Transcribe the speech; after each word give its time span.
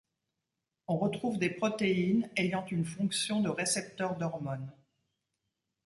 On 0.87 0.97
retrouve 0.97 1.37
des 1.37 1.51
protéines 1.51 2.27
ayant 2.35 2.65
une 2.65 2.85
fonction 2.85 3.39
de 3.39 3.49
Récepteur 3.49 4.17
d'hormone. 4.17 4.73